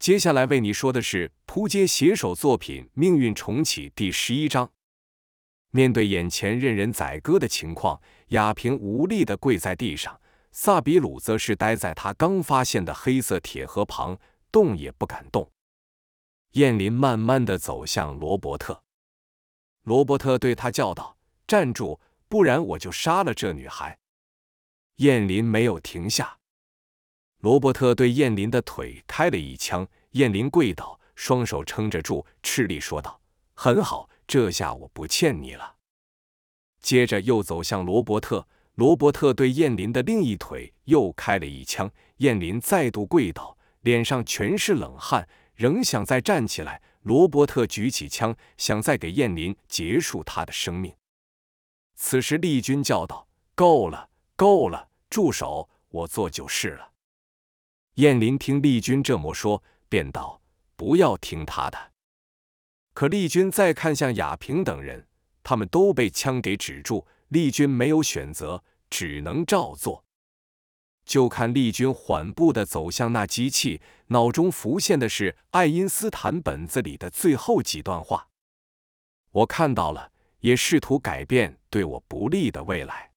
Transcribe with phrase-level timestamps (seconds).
[0.00, 4.72] 接下来为你说的是扑街写手作品《命运重启》第十一章。
[5.72, 10.18] 面对眼前任人宰割的情况，亚平无力地跪在地上，
[10.52, 14.18] 萨比鲁则是待在他刚发现的黑色铁盒旁，
[14.50, 15.52] 动也不敢动。
[16.52, 18.82] 燕林慢慢地走向罗伯特，
[19.82, 23.98] 罗伯特对他叫道：“站住，不然我就杀了这女孩。”
[24.96, 26.39] 燕林没有停下。
[27.40, 33.20] 罗伯特对燕林的腿开了一枪，燕林跪倒，双手撑着柱，吃力说道
[33.54, 35.76] ：“很好，这下我不欠你了。”
[36.82, 46.82] 接着又走向罗伯特，罗伯特对燕林的另一腿又开了一枪，燕林再度跪倒，脸上全是冷汗，仍想再站起来。
[47.02, 50.94] 罗伯特举起枪，想再给燕林结束他的生命。
[51.94, 55.70] 此时，丽君叫道：“够了，够了，住手！
[55.88, 56.90] 我做就是了。”
[57.94, 60.40] 燕林听丽君这么说，便道
[60.76, 61.92] ：“不要听他的。”
[62.94, 65.06] 可丽君再看向亚平等人，
[65.42, 67.06] 他们都被枪给止住。
[67.28, 70.04] 丽君没有选择，只能照做。
[71.04, 78.28] 就看丽君缓步的走向那机器，脑中浮现的是爱因斯坦本子里的最后几段话
[79.30, 83.10] ：“我看到了，也试图改变对我不利的未来。”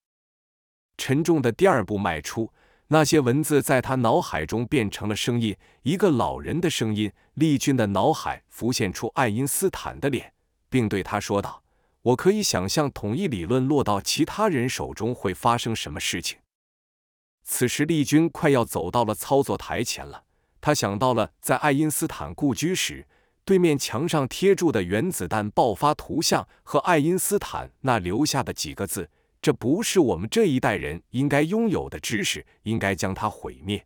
[0.97, 2.51] 沉重的第二步迈出。
[2.87, 7.11] 那些文字在他脑海中变成了声音，一个老人的声音。
[7.35, 10.33] 丽君的脑海浮现出爱因斯坦的脸，
[10.69, 11.63] 并对他说道
[12.03, 16.37] ：“我可以想象统一理论落到其他人手中会发生什么事情。”
[17.43, 20.25] 此时，丽君快要走到了操作台前了。
[20.61, 23.07] 他想到了在爱因斯坦故居时，
[23.43, 29.09] 对面墙上贴住的原子弹爆发图像和爱因斯坦那留下的几个字。
[29.43, 33.85] 这不是我们这一代人应该拥有的知识，应该将它毁灭。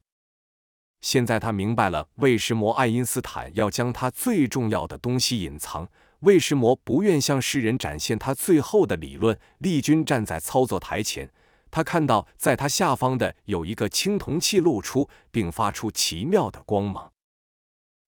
[1.01, 9.39] 现在他明白了，为什么爱因斯坦要将他最重要的东西隐藏，为什么不愿向世人展现他最后的理论。
[9.57, 11.31] 丽君站在操作台前，
[11.71, 17.11] 他看到在他下方的有一个青铜器露出，并发出奇妙的光芒。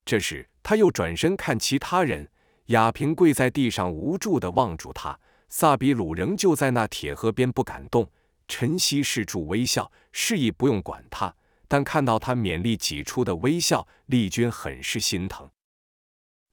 [0.05, 2.29] 这时，他又转身看其他人，
[2.67, 5.19] 亚平跪在地上，无助地望住他。
[5.49, 8.09] 萨比鲁仍旧在那铁盒边不敢动，
[8.47, 11.35] 晨曦是住微笑，示意不用管他。
[11.67, 15.49] 但看到他勉力挤出的微笑，丽君很是心疼。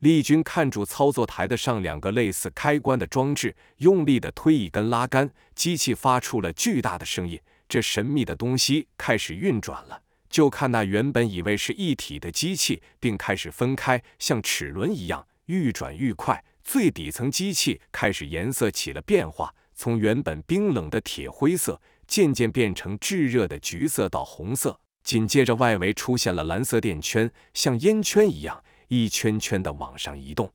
[0.00, 7.40] 丽君看住操作台的上两个类似开关的装置，用力的推一根拉杆，机器发出了巨大的声音。
[7.68, 10.02] 这神秘的东西开始运转了。
[10.28, 16.44] 就看那原本以为是一体的机器，并开始分开，像齿轮一样愈转愈快。
[16.66, 30.52] 最底层机器开始颜色起了变化，从原本冰冷的铁灰色渐渐变成炙热的橘色到红色，紧接着外围出现了蓝色电圈，像烟圈一样一圈圈的往上移动。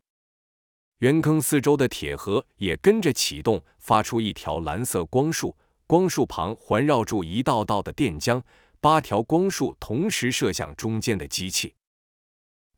[0.98, 5.56] 圆坑四周的铁盒也跟着启动，发出一条蓝色光束，
[5.88, 8.44] 光束旁环绕住一道道的电浆，
[8.82, 11.74] 八条光束同时射向中间的机器。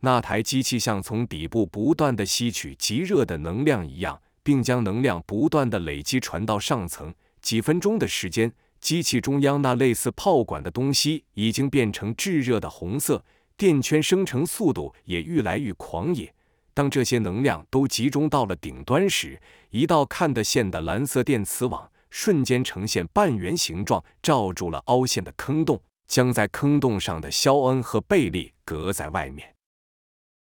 [0.06, 7.14] 那台机器像从底部不断的吸取极热的能量一样，并将能量不断的累积传到上层。
[7.42, 13.24] 几分钟的时间，机器中央那类似炮管的东西已经变成炙热的红色，
[13.56, 16.36] 电圈生成速度也愈来愈狂野。
[16.74, 29.53] 当这些能量都集中到了顶端时，一道看得见的蓝色电磁网瞬间呈现半圆形状，罩住了凹陷的坑洞，将在坑洞上的肖恩和贝利隔在外面。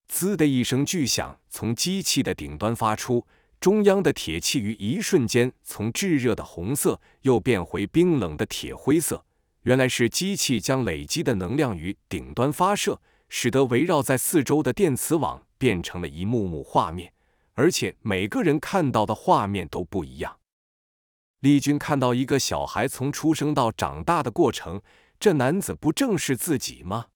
[0.08, 3.26] 滋的一声巨响从机器的顶端发出，
[3.60, 9.24] 中央的铁器于一瞬间从炙热的红色又变回冰冷的铁灰色。
[9.62, 17.12] 原来是机器将累积的能量于顶端发射，使得围绕在四周的电磁网变成了一幕幕画面，
[17.54, 20.38] 而且每个人看到的画面都不一样。
[21.40, 24.80] 丽君看到一个小孩从出生到长大的过程，
[25.18, 27.06] 这男子不正是自己吗？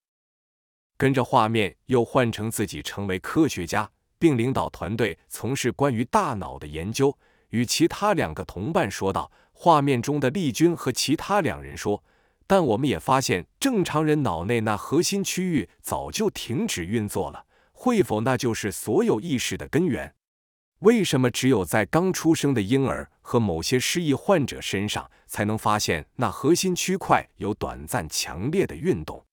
[1.00, 7.16] 跟着画面又换成自己成为科学家，并领导团队从事关于大脑的研究。
[7.48, 12.04] 与其他两个同伴说道：“画面中的丽君和其他两人说，
[12.46, 17.46] 但我们也发现，正常人脑内那核心区域早就停止运作了。
[17.72, 20.14] 会否那就是所有意识的根源？
[20.80, 29.24] 为什么只有在刚出生的婴儿和某些失忆患者身上才能发现那核心区块有短暂强烈的运动？”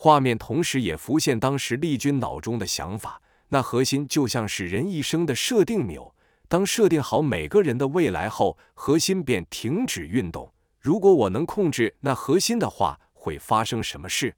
[0.00, 6.14] 画面同时也浮现当时丽君脑中的想法：那核心就像是人一生的设定钮，
[6.46, 10.54] 当设定好每个人的未来后，核心便停止运动。
[10.78, 14.36] 如果我能控制那核心的话，会发生什么事？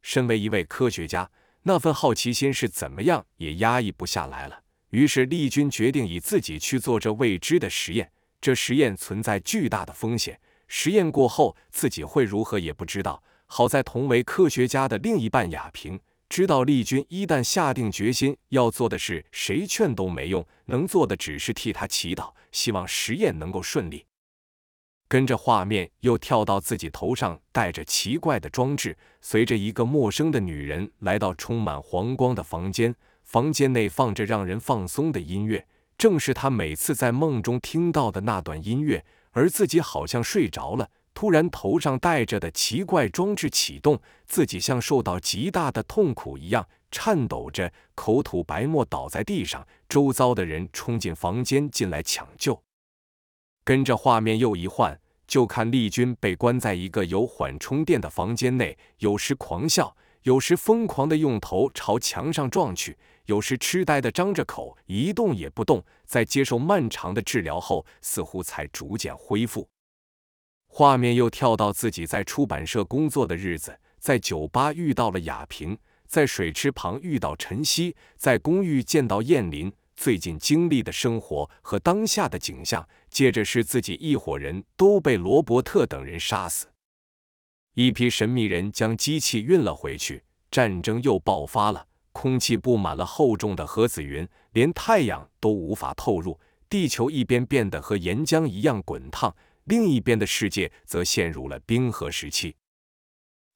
[0.00, 1.30] 身为一位科学家，
[1.64, 4.62] 那份好奇心是怎么样也压抑不下来了。
[4.88, 8.10] 于是丽君决定以自己去做这未知的实验。
[8.40, 13.22] 这实验存在巨大的风险，实验过后自己会如何也不知道。
[13.46, 24.06] 好在同为科学家的另一半雅萍知道，丽君一旦下定决心要做的事，谁劝都没用，能做的只是替他祈祷，希望实验能够顺利。
[25.06, 39.04] 跟着画面又跳到自己头上戴着奇怪的装置，随着一个陌生的女人来到充满黄光的房间，房间内放着让人放松的音乐，正是他每次在梦中听到的那段音乐。
[39.36, 52.62] 而自己好像睡着了，突然头上戴着的奇怪装置启动，自己像受到极大的痛苦一样颤抖着，口吐白沫倒在地上，周遭的人冲进房间进来抢救。
[53.64, 65.84] 跟着画面又一换，就看丽君被关在一个有缓冲垫的房间内，有时狂笑，有时疯狂的用头朝墙上撞去，有时痴呆的张着口，一动也不动。
[66.04, 69.68] 在接受漫长的治疗后，似乎才逐渐恢复。
[70.76, 75.78] 画面又跳到自己在出版社工作的日子，在酒吧遇到了雅萍，
[76.08, 79.72] 在水池旁遇到晨曦，在公寓见到燕林。
[79.94, 86.66] 最近经历的生活和当下的景象，接着是自己一伙人都被罗伯特等人杀死，
[87.74, 102.56] 一批神秘人将机器运了回去，战争又爆发了，空气布满了厚重的核子云，连太阳都无法透入，地球一边变得和岩浆一样滚烫，另一边的世界则陷入了冰河时期。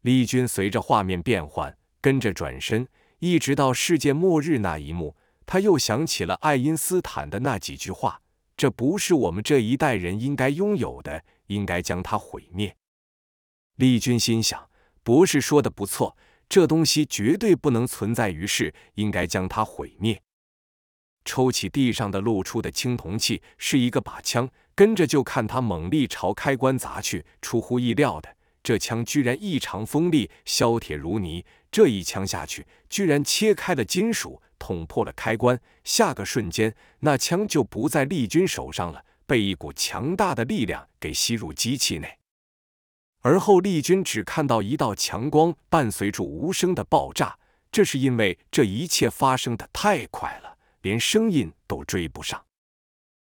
[0.03, 2.89] 丽君随着画面变换，跟着转身，
[3.19, 5.17] 一直到世界末日那一幕。
[5.45, 8.21] 他又想起了爱因斯坦的那几句话
[8.55, 12.77] ：“这不是我们这一代人应该拥有的，应该将它毁灭。”
[13.77, 14.69] 丽君心想
[15.03, 16.17] ：“博士说的不错，
[16.51, 20.23] 这东西绝对不能存在于世，应该将它毁灭。”
[21.29, 27.27] 抽起地上的露出的青铜器，是一个把枪，跟着就看他猛力朝开关砸去。
[27.43, 31.45] 出乎意料的，这枪居然异常锋利，削铁如泥。
[31.71, 34.41] 这一枪下去，居然切开了金属。
[34.59, 42.19] 捅破了开关，下个瞬间，那枪就不在丽君手上了，被一股强大的力量给吸入机器内。
[43.21, 47.39] 而后，丽君只看到一道强光，伴随着无声的爆炸。
[47.71, 50.48] 这是因为这一切发生的太快了，
[50.83, 52.45] 连声音都追不上。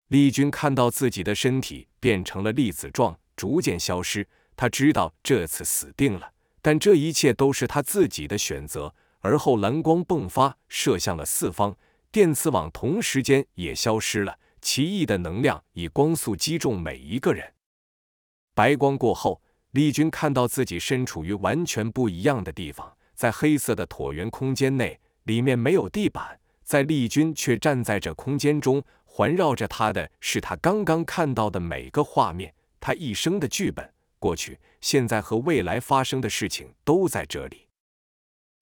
[0.08, 4.26] 丽君看到自己的身体变成了粒子状，逐渐消失。
[4.56, 8.94] 他知道这次死定了，但这一切都是他自己的选择。
[9.20, 11.76] 而后，蓝光迸发，射向了四方，
[12.10, 14.38] 电磁网同时间也消失了。
[14.60, 17.54] 奇异的能量以光速击中每一个人。
[18.54, 19.40] 白光过后，
[19.70, 26.38] 丽君看到自己身处于完全不一样的地方，在黑色的椭圆空间内，里面没有地板，
[26.70, 37.66] 在丽君却站在这空间中，环绕着她的是她刚刚看到的每个画面，她一生的剧本，过去、现在和未来发生的事情都在这里。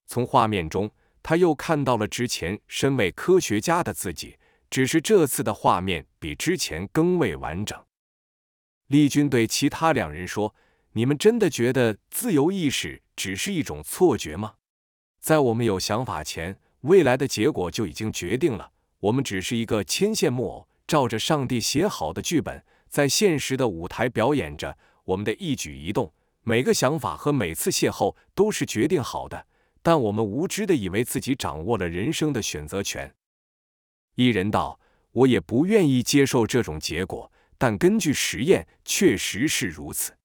[0.07, 0.89] 从画面中，
[1.21, 4.37] 他又看到了之前身为科学家的自己，
[4.71, 7.79] 只是这次的画面比之前更为完整。
[8.87, 10.55] 丽君对其他两人说
[10.93, 14.55] ：“你们真的觉得自由意识只是一种错觉吗？
[15.19, 18.71] 在我们有想法前，未来的结果就已经决定了。
[18.99, 26.13] 我们只是一个牵线木偶，照着上帝写好的剧本，在现实的舞台表演着我们的一举一动。
[26.43, 29.45] 每个想法和每次邂逅都是决定好的。”
[29.81, 33.15] 但我们无知的以为自己掌握了人生的选择权。
[34.15, 34.77] 一人道
[35.11, 40.17] ：“我也不愿意接受这种结果，但根据实验，确实是如此。”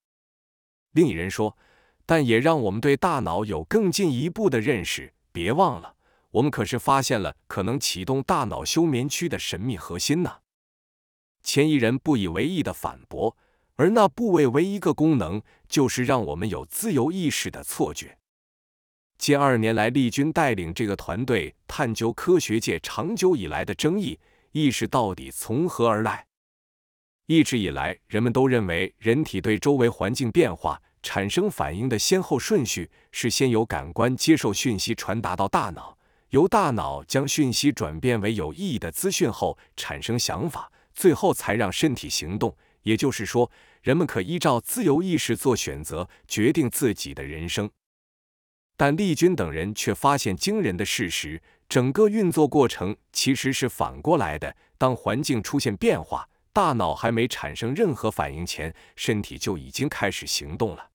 [0.90, 1.56] 另一人说
[2.04, 5.14] ：“但也让我们对大脑有更进一步的认识。
[5.30, 5.94] 别忘了，
[6.34, 10.38] 我们可是发现了可能启动大脑休眠区的神秘核心呢。”
[11.42, 13.36] 前一人不以为意的反驳
[13.76, 18.18] ：“而那部位唯一一个功能，就是让我们有自由意识的错觉。”
[19.16, 24.18] 近二年来，丽君带领这个团队探究科学界长久以来的争议：
[24.52, 26.26] 意识到底从何而来？
[27.26, 35.93] 一直以来，人们都认为人体对周围环境变化产生反应的先后顺序是：先由感官接受讯息传达到大脑，
[36.34, 42.56] 由大脑将讯息转变为有意义的资讯后产生想法，最后才让身体行动。
[42.82, 47.70] 也就是说，人们可依照自由意识做选择，决定自己的人生。
[48.76, 54.56] 但丽君等人却发现惊人的事实：整个运作过程其实是反过来的。
[54.76, 60.90] 当环境出现变化，大脑还没产生任何反应前，身体就已经开始行动了。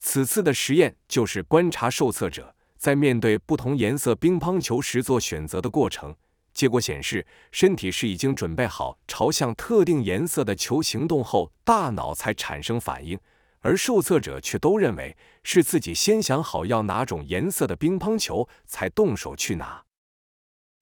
[0.00, 6.12] 此次的实验就是观察受测者在面对不同颜色乒乓球时做选择的过程。
[6.52, 13.16] 结果显示，身体是已经准备好朝向特定颜色的球行动后，大脑才产生反应，
[13.60, 19.84] 而受测者却都认为是自己先想好要哪种颜色的乒乓球才动手去拿。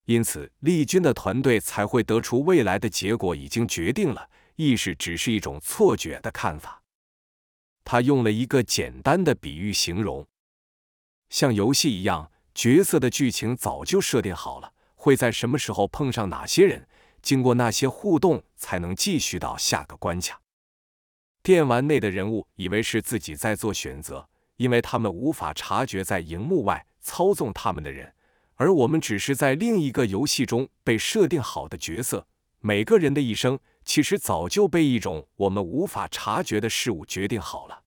[0.06, 6.82] 因此，丽君的团队才会得出未来的结果已经决定了，意识只是一种错觉的看法。
[7.84, 10.26] 他用了一个简单的比喻形容，
[11.30, 14.74] 像游戏一样，角色的剧情早就设定好了。
[14.96, 16.86] 会在什么时候碰上哪些人？
[17.22, 20.40] 经过那些互动，才能继续到下个关卡。
[21.42, 28.12] 电玩内的人物以为是自己在做选择，因为他们无法察觉在荧幕外操纵他们的人，
[28.56, 32.26] 而我们只是在另一个游戏中被设定好的角色。
[32.58, 37.84] 每个人的一生其实早就被一种我们无法察觉的事物决定好了。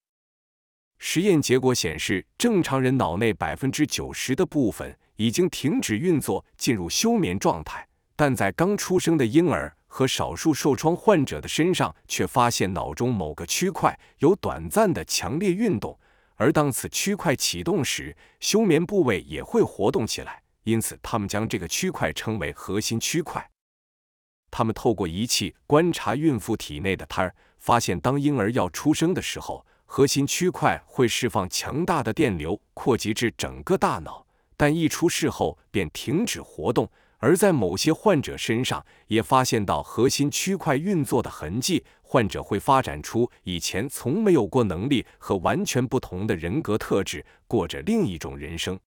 [0.98, 4.98] 实验结果显示，正常人脑内百分之九十的部分。
[5.16, 7.86] 已经停止运作，进入休眠状态。
[8.16, 15.96] 但在刚出生的婴儿和少数受创患者的身上，却发现脑中某个区块有短暂的强烈运动。
[16.34, 20.42] 而当此区块启动时，休眠部位也会活动起来。
[20.64, 23.48] 因此，他们将这个区块称为核心区块。
[24.50, 34.26] 他们透过仪器观察孕妇体内的胎儿，发现当婴儿要出生的时候，核心区块会释放强大的电流，扩及至整个大脑。
[34.56, 36.88] 但一出事后便停止活动，
[37.18, 41.84] 而在某些患者身上也发现到核心区块运作的痕迹。
[42.02, 48.78] 患者会发展出以前从没有过能力和完全不同的人格特质，过着另一种人生。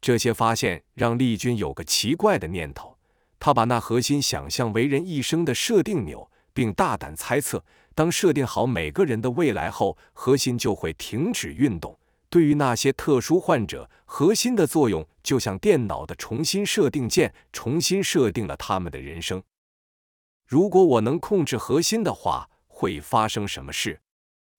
[0.00, 2.96] 这些发现让丽君有个奇怪的念头：
[3.38, 7.62] 他把那核心想象为人一生的设定钮，并大胆猜测，
[7.94, 11.98] 当设定好每个人的未来后，核心就会停止运动。
[12.28, 19.42] 对于那些特殊患者，核心的作用就像电脑的重新设定键，重新设定了他们的人生。
[20.46, 24.00] 如果我能控制核心的话，会发生什么事？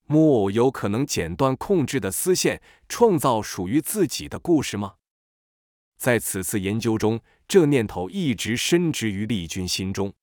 [0.05, 4.95] 木偶有可能剪断控制的丝线，创造属于自己的故事吗？
[5.97, 10.13] 在此次研究中，这念头一直深植于丽君心中。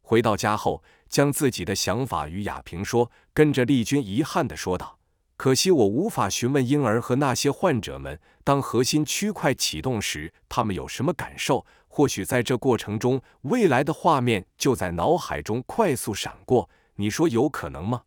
[0.00, 4.98] 回到家后，将自己的想法与雅萍说，跟着丽君遗憾地说道。
[5.36, 11.64] 可惜我无法询问婴儿和那些患者们，当核心区块启动时，他们有什么感受？
[11.86, 16.68] 或许在这过程中，未来的画面就在脑海中快速闪过。
[16.96, 18.02] 你说有可能吗？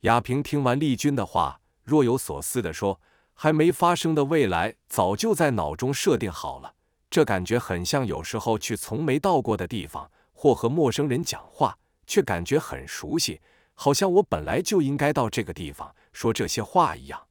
[0.00, 3.00] 亚平听完丽君的话，若有所思地说
[3.34, 6.74] ：“还没发生的未来，早就在脑中设定好了。
[7.10, 11.76] 这感觉很像有时候去从没到过的地方，或和陌生人讲话，
[12.12, 13.40] 却感觉很熟悉，
[13.72, 17.28] 好像我本来就应该到这个地方。”说这些话一样，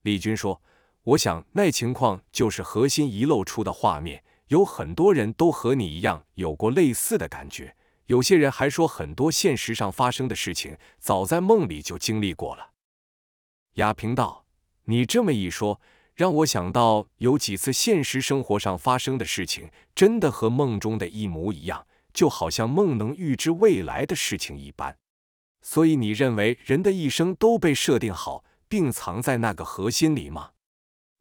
[0.00, 0.62] 李军说
[1.04, 7.76] ：“我想那情况就是核心遗漏出的画面，有很多人都和你一样有过类似的感觉。
[8.06, 12.70] 有些人还说很多现实上发生的事情，早在梦里就经历过了。”
[13.76, 14.46] 亚平道
[14.84, 15.78] ：“你这么一说，
[16.14, 24.96] 让我想到有几次现实生活上发生的事情，真的和梦中的一模一样，就好像梦能预知未来的事情一般。”
[25.60, 30.52] 所以你认为人的一生都被设定好，并藏在那个核心里吗？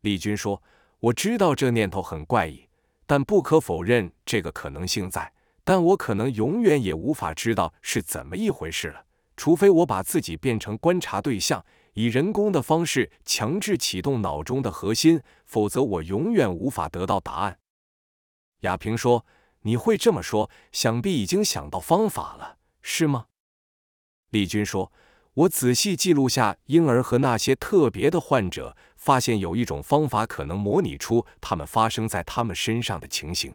[0.01, 0.61] 李军说
[0.99, 2.67] ：“我知道这念头很怪异，
[3.05, 5.33] 但不可否认这个可能性在。
[5.63, 9.05] 但我可能永远也无法知道是怎么一回事了，
[9.37, 17.59] 除非我把自己变成观察对象，以人工的方式强制启动脑中的核心，否则我永远无法得到答案。”
[18.63, 19.25] 亚平说
[19.63, 23.25] ：“你会这么说，想必已经想到方法了，是吗？”
[24.31, 24.93] 丽君说
[25.33, 33.53] ：“我仔细记录下婴儿和那些特别的患者，发现有一种方法可能模拟出他们发生在他们身上的情形。”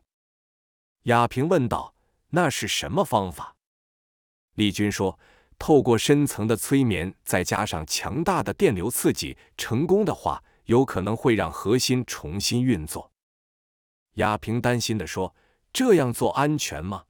[1.05, 1.95] 雅萍问道
[2.31, 3.57] ：“那是什么方法？”
[4.55, 5.19] 丽君说
[5.59, 13.11] ：“透过深层的催眠，再加上强大的电流刺激，成功的话，有可能会让核心重新运作。”
[14.15, 15.35] 雅萍担心的说
[15.73, 17.05] ：“这样做安全吗？”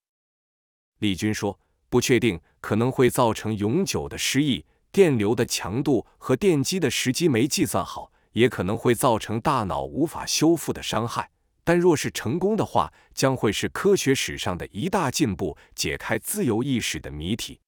[0.98, 1.58] 李军说。
[1.90, 11.30] 不确定可能会造成永久的失忆，电流的强度和电击的时机没计算好，也可能会造成大脑无法修复的伤害。
[11.64, 17.58] 但若是成功的话，将会是科学史上的一大进步，解开自由意识的谜题。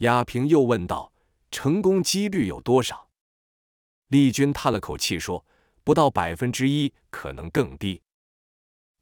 [0.00, 1.10] 亚平又问道
[1.50, 3.08] ：“成功几率有多少？”
[4.08, 5.46] 丽君叹了口气说
[5.82, 8.02] ：“不到百分之一，可能更低。”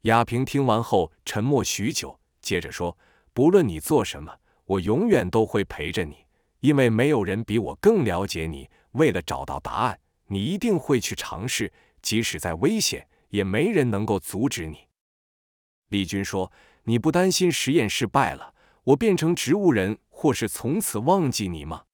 [0.03, 2.97] 亚平听完后沉默许久，接着说。
[3.35, 4.31] 不论你做什么，
[4.65, 6.27] 我永远都会陪着你，
[6.59, 8.69] 因为没有人比我更了解你。
[8.91, 14.87] 为了找到答案，你一定会去尝试，即使再危险，也没人能够阻止你。”
[15.89, 16.51] 丽君说
[16.83, 21.85] ：“你不担心实验失败了，我变成植物人，或是从此忘记你吗？”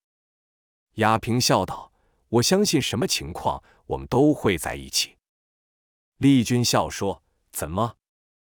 [0.96, 1.94] 亚平笑道
[2.28, 5.16] ：“我相信什么情况，我们都会在一起。”
[6.20, 7.24] 丽君笑说
[7.54, 7.96] ：“怎么，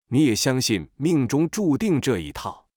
[0.07, 2.67] 你也相信命中注定这一套？”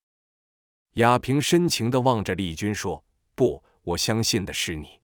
[0.94, 5.00] 亚平深情的望着丽君说：“不，我相信的是你。”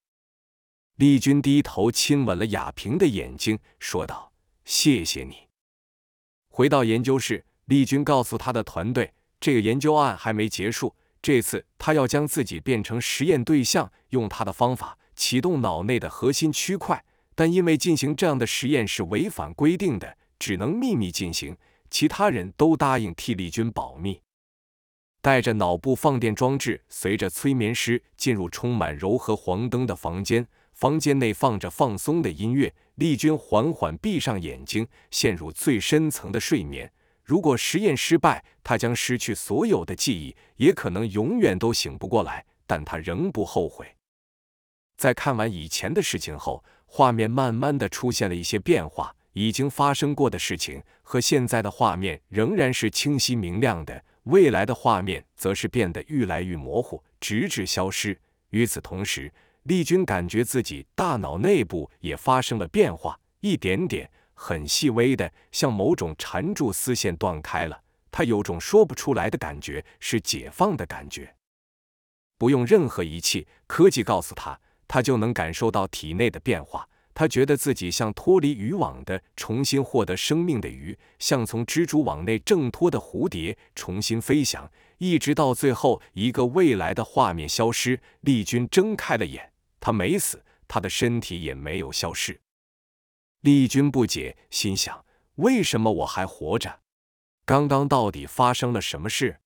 [0.97, 4.33] 丽君低头亲吻了亚平的眼睛，说道
[4.65, 5.49] ：“谢谢你。”
[6.49, 7.45] 回到研究室。
[7.67, 10.95] 丽君告诉他的团队，这个研究案还没结束。
[11.21, 17.05] 这次他要将自己变成实验对象，用他的方法启动脑内的核心区块。
[17.35, 21.57] 但因为进行这样的实验是违反规定的，只能秘密进行。
[21.91, 24.21] 其他人都答应替丽君保密。
[25.21, 30.47] 带着脑部放电装置，随着催眠师进入充满柔和黄灯的房间。
[30.73, 32.75] 房间内放着放松的音乐。
[32.97, 36.93] 丽君缓缓闭上眼睛，陷入最深层的睡眠。
[37.25, 42.47] 如果实验失败，他将失去所有的记忆，也可能永远都醒不过来。
[42.67, 43.97] 但他仍不后悔。
[44.97, 58.19] 在看完以前的事情后，画面慢慢的出现了一些变化，已经发生过的事情和现在的画面仍然是清晰明亮的，未来的画面则是变得愈来愈模糊，直至消失。
[58.49, 59.31] 与此同时，
[59.65, 64.11] 丽君感觉自己大脑内部也发生了变化，一点点。
[64.33, 67.83] 很细微的，像某种缠住丝线断开了。
[68.11, 71.35] 他有种说不出来的感觉，是解放的感觉。
[72.39, 76.89] 不用任何仪器，科技告诉他，他就能感受到体内的变化。
[77.19, 87.99] 他觉得自己像脱离渔网的、重新获得生命的鱼，像从蜘蛛网内挣脱的蝴蝶，重新飞翔，一直到最后一个未来的画面消失。
[88.21, 92.39] 丽君睁开了眼，他没死，他的身体也没有消失。
[93.41, 95.07] 丽君不解，心想：
[95.37, 96.81] 为什么我还活着？
[97.47, 99.41] 刚刚到底发生了什么事？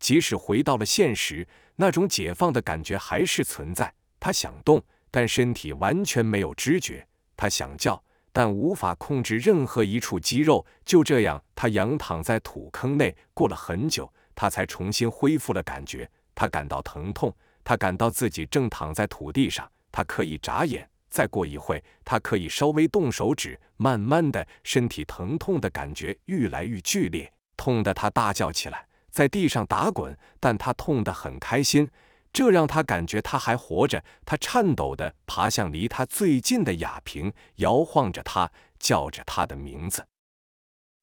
[0.00, 1.46] 即使回到了现实，
[1.76, 3.94] 那种解放的感觉还是存在。
[4.18, 4.82] 他想动，
[5.14, 7.04] 但身体完全没有知觉；
[7.36, 10.66] 他想叫，但无法控制任何一处肌肉。
[10.84, 16.10] 就这样，他仰躺在土坑内，过了很久，他才重新恢复了感觉。
[16.34, 20.90] 他感到疼痛，他感到自己正躺在土地上，他可以眨眼。
[21.08, 23.56] 再过一会，他可以稍微动手指。
[23.76, 30.18] 慢慢的，身体疼痛的感觉愈来愈剧烈，痛得他大叫起来，在地上打滚。
[30.40, 31.88] 但他痛得很开心，
[32.34, 34.04] 这让他感觉他还活着。
[34.26, 40.06] 他颤抖地爬向离他最近的雅萍，摇晃着他，叫着他的名字。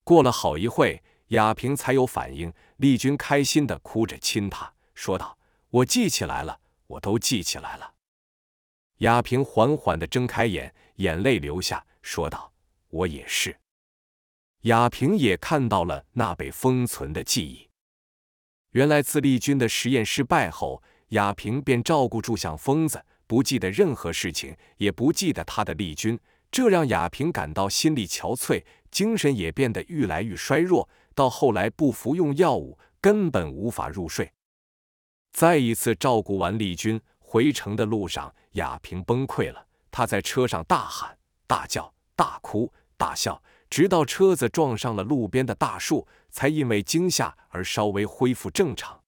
[0.03, 2.53] 过了好一会，雅萍才有反应。
[2.77, 5.37] 丽君开心地哭着亲他，说道
[5.71, 7.93] ：“我记起来了，我都记起来了。”
[8.99, 12.51] 亚平缓缓地睁开眼，眼泪流下，说道
[12.89, 13.57] ：“我也是。”
[14.63, 17.69] 亚平也看到了那被封存的记忆。
[18.71, 26.19] 原来，自丽君的实验失败后，亚平便照顾住像疯子，不记得任何事情，也不记得他的丽君。
[26.49, 30.89] 这让亚平感到心力憔悴，精神也变得愈来愈衰弱。
[31.15, 34.31] 到后来，不服用药物，根本无法入睡。
[35.31, 36.99] 再一次照顾完丽君。
[37.19, 39.65] 回城的路上，亚平崩溃了。
[39.89, 49.00] 他在车上大喊、大叫、大哭、大笑，直到车子撞上了路边的大树，才因为惊吓而稍微恢复正常。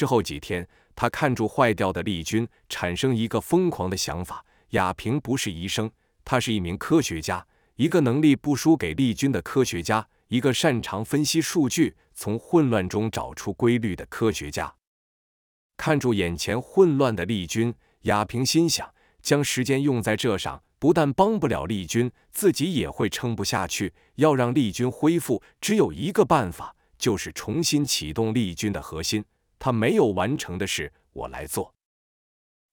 [0.00, 5.90] 之后几天，他看住坏掉的丽君，产生一个疯狂的想法：亚平不是医生，
[6.24, 14.74] 他是一名科学家，一个能力不输给丽君的科学家，一个擅长分析数据、从混乱中找出规律的科学家。
[15.76, 23.92] 看住眼前混乱的丽君，亚平心想：将时间用在这上，不但帮不了丽君，自己也会撑不下去。
[24.14, 29.22] 要让丽君恢复，只有一个办法，就是重新启动丽君的核心。
[29.60, 31.72] 他没有完成的事，我来做。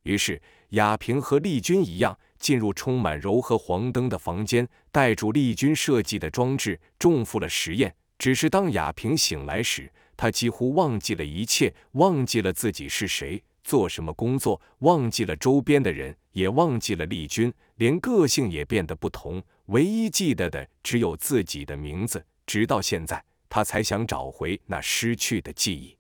[0.04, 7.94] 于是，亚平和丽君一样，进入充满柔和黄灯的房间，带住丽君设计的装置，重复了实验。
[8.18, 19.44] 只是当亚平醒来时，他几乎忘记了一切，忘记了自己是谁，做什么工作，忘记了周边的人，也忘记了丽君，连个性也变得不同。
[19.66, 22.26] 唯一记得的只有自己的名字。
[22.46, 25.97] 直到现在，他才想找回那失去的记忆。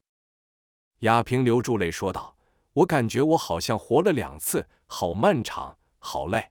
[0.99, 2.35] 亚平流住泪说道
[2.73, 6.49] ：“我感觉我好像活了两次，好漫长，好累。”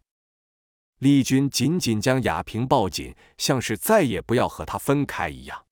[0.98, 5.66] 丽君紧紧将亚平抱紧，像是再也不要和他分开一样。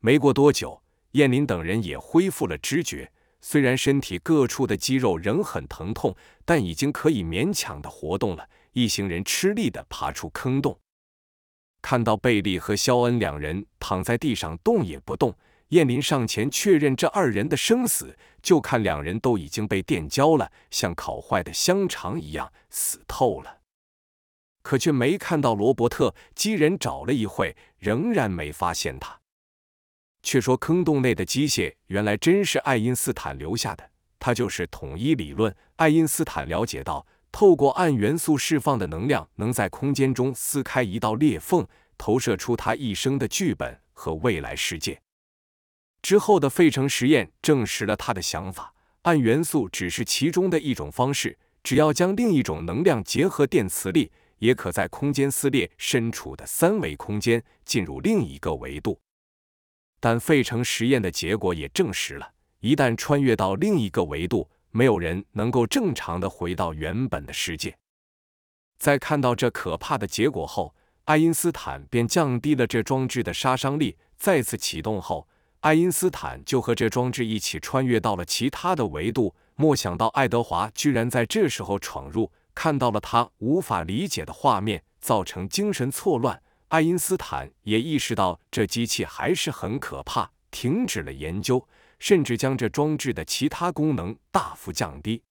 [0.00, 0.82] 没过多久。
[1.14, 6.14] 燕林等人也恢复了知觉，虽然身体各处的肌肉仍很疼痛，
[6.44, 8.48] 但已经可以勉强的活动了。
[8.74, 10.78] 一行人吃力的爬出坑洞，
[11.82, 15.36] 看到贝利和肖恩两人躺在地上动也不动。
[15.70, 23.58] 燕林上前确认这二人的生死，就看两人都已经被电焦了，像烤坏的香肠一样死透了。
[24.62, 26.14] 可却没看到罗伯特。
[26.34, 29.20] 机人找了一会，仍然没发现他。
[30.22, 35.54] 却说坑洞内的机械原来真是爱因斯坦留下的，他就是统一理论。
[35.76, 45.00] 爱因斯坦了解到，透过暗元素释放的能量，能在空间中撕开一道裂缝，投射出他一生的剧本和未来世界。
[46.02, 58.98] 之后的费城实验证实了他的想法，暗元素只是其中的一种方式，只要将另一种能量结合电磁力，也可在空间撕裂身处的三维空间进入另一个维度。
[60.00, 67.76] 但费城实验的结果也证实了，一旦穿越到另一个维度，没有人能够正常的回到原本的世界。
[68.78, 73.98] 在看到这可怕的结果后，爱因斯坦便降低了这装置的杀伤力。
[74.16, 75.28] 再次启动后。
[75.60, 86.42] 爱因斯坦就和这装置一起穿越到了其他的维度，没想到爱德华居然在这时候闯入，看到了他无法理解的画面，造成精神错乱。
[86.68, 91.68] 爱因斯坦也意识到这机器还是很可怕，停止了研究，
[91.98, 95.22] 甚至将这装置的其他功能大幅降低。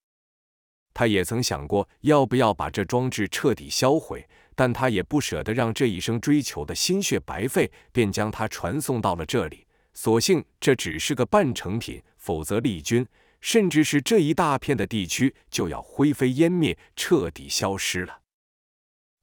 [0.94, 9.65] 他也曾想过要不要把这装置彻底销毁，但他也不舍得让这一生追求的心血白费，便将它传送到了这里。
[9.93, 13.06] 所幸这只是个半成品，否则利军
[13.41, 18.21] 甚至是这一大片的地区就要灰飞烟灭，彻底消失了。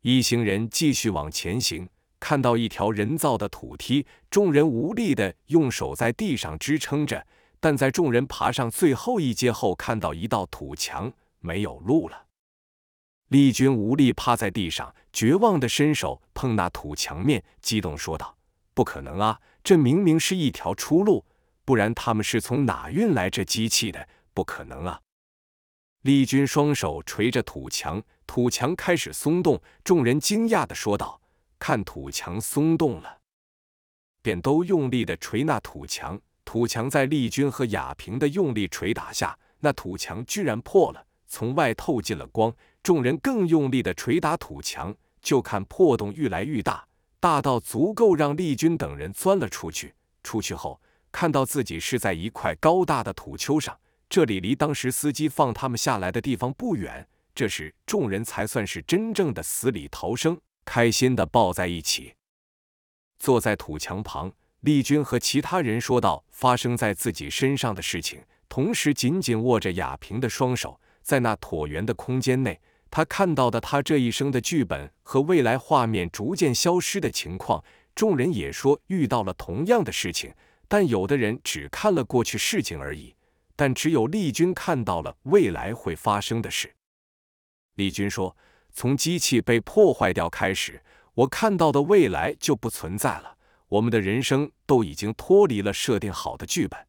[0.02, 1.88] 一行人继续往前行，
[2.20, 7.26] 看到一条人造的土梯，众人无力的用手在地上支撑着。
[7.58, 12.26] 但在众人爬上最后一阶后，看到一道土墙，没有路了。
[13.28, 18.36] 丽君无力趴在地上，绝望的伸手碰那土墙面，激动说道
[18.72, 21.24] ：“不可能啊！”这明明是一条出路，
[21.64, 24.08] 不然他们是从哪运来这机器的？
[24.32, 25.00] 不可能啊！
[26.02, 29.60] 丽君双手捶着土墙，土墙开始松动。
[29.82, 31.20] 众人惊讶的说道
[31.58, 33.18] ：“看，土墙松动了！”
[34.22, 36.16] 便都用力的捶那土墙。
[36.44, 42.54] 土墙在丽君和亚平的用力捶打下，那土墙居然破了，从外透进了光。
[42.84, 46.86] 众人更用力的捶打土墙，就看破洞愈来愈大。
[47.26, 49.92] 大到足够让丽君等人钻了出去。
[50.22, 53.76] 出去后，看到自己是在一块高大的土丘上，
[54.08, 57.04] 这里离当时司机放他们下来的地方不远。
[57.34, 62.14] 这时，众人才算是真正的死里逃生，开心的抱在一起。
[63.18, 72.60] 坐在土墙旁，丽君和其他人说道：“发生在自己身上的事情。”同时，紧紧握着亚平的双手，在那椭圆的空间内。
[72.96, 77.62] 他看到的他这一生的剧本和未来画面逐渐消失的情况，
[77.94, 80.32] 众人也说遇到了同样的事情，
[80.66, 83.14] 但有的人只看了过去事情而已，
[83.54, 86.74] 但只有丽君看到了未来会发生的事。
[87.74, 88.34] 丽君说
[88.72, 90.82] ：“从机器被破坏掉开始，
[91.12, 93.36] 我看到的未来就不存在了，
[93.68, 96.80] 我们的人生都已经脱离了设定好的剧本。”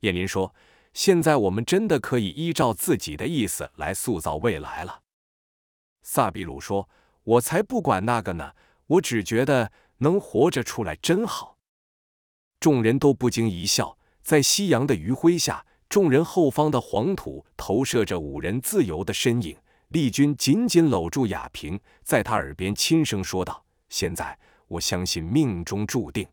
[0.00, 0.54] 叶林说。
[0.92, 5.02] 现在我们真的可以依照自己的意思来塑造未来了。
[6.02, 6.88] 萨比鲁说
[7.24, 8.52] ：“我才不管那个呢，
[8.86, 11.58] 我只觉得能活着出来真好。”
[12.58, 13.96] 众人都不禁一笑。
[14.20, 19.56] 在夕阳的余晖下，众人后方的黄土投射着五人自由的身影。
[19.88, 26.28] 丽君紧紧搂住亚平，在他耳边轻声说道：“现在，我相信命中注定。”